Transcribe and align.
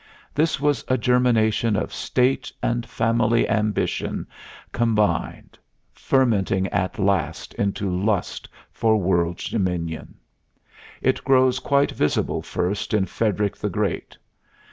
This 0.33 0.59
was 0.59 0.83
a 0.87 0.97
germination 0.97 1.75
of 1.75 1.93
state 1.93 2.51
and 2.63 2.87
family 2.87 3.47
ambition 3.47 4.25
combined, 4.71 5.59
fermenting 5.93 6.65
at 6.69 6.97
last 6.97 7.53
into 7.53 7.87
lust 7.87 8.49
for 8.71 8.97
world 8.97 9.37
dominion. 9.37 10.15
It 11.03 11.23
grows 11.23 11.59
quite 11.59 11.91
visible 11.91 12.41
first 12.41 12.95
in 12.95 13.05
Frederick 13.05 13.55
the 13.55 13.69
Great. 13.69 14.17